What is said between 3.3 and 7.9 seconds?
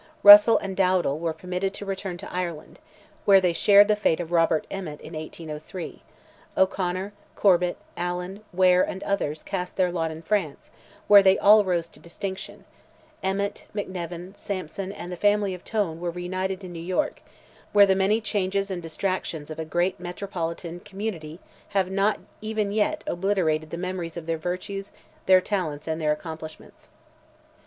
they shared the fate of Robert Emmet in 1803; O'Conor, Corbet,